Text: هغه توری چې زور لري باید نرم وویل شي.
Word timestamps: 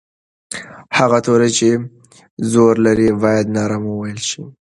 هغه 0.97 1.17
توری 1.25 1.49
چې 1.57 1.69
زور 2.51 2.75
لري 2.85 3.07
باید 3.23 3.45
نرم 3.55 3.83
وویل 3.87 4.21
شي. 4.29 4.41